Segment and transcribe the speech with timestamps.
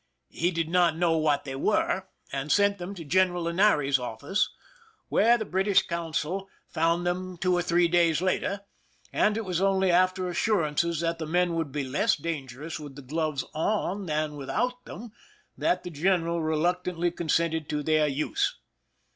[0.31, 4.49] He did not know what they were, and sent them to General Linares's office,
[5.09, 8.61] where the British consul found 238 PRISON LIFE^THE SIEGE them two or three days later;
[9.13, 13.03] and it was only after assurances that the men would be less dangerous with the
[13.03, 15.11] gloves on than without them
[15.55, 18.57] that the general reluctantly consented to their use.